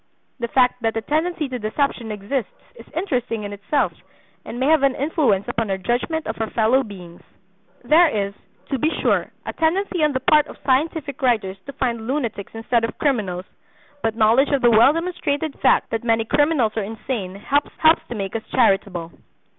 The 0.39 0.47
fact 0.47 0.81
that 0.81 0.97
a 0.97 1.01
tendency 1.01 1.47
to 1.47 1.59
deception 1.59 2.11
exists 2.11 2.53
is 2.73 2.87
interesting 2.95 3.43
in 3.43 3.53
itself, 3.53 3.93
and 4.43 4.59
may 4.59 4.65
have 4.65 4.81
an 4.81 4.95
influence 4.95 5.47
upon 5.47 5.69
our 5.69 5.77
judgment 5.77 6.25
of 6.25 6.41
our 6.41 6.49
fellow 6.49 6.81
beings. 6.81 7.21
There 7.83 8.07
is, 8.09 8.33
to 8.71 8.79
be 8.79 8.89
sure, 9.03 9.29
a 9.45 9.53
tendency 9.53 10.03
on 10.03 10.13
the 10.13 10.19
part 10.19 10.47
of 10.47 10.57
scientific 10.65 11.21
writers 11.21 11.57
to 11.67 11.73
find 11.73 12.07
lunatics 12.07 12.55
instead 12.55 12.83
of 12.83 12.97
criminals; 12.97 13.45
but 14.01 14.15
knowledge 14.15 14.49
of 14.49 14.63
the 14.63 14.71
well 14.71 14.91
demonstrated 14.91 15.59
fact 15.59 15.91
that 15.91 16.03
many 16.03 16.25
criminals 16.25 16.75
are 16.77 16.81
insane 16.83 17.35
helps 17.35 17.69
to 18.09 18.15
make 18.15 18.35
us 18.35 18.41
charitable. 18.51 19.11